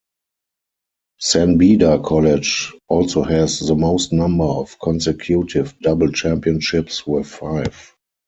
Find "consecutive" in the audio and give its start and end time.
4.79-5.79